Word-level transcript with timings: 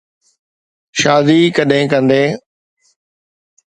شادي 0.99 1.39
ڪڏھن 1.55 1.83
ڪندين؟ 1.91 2.27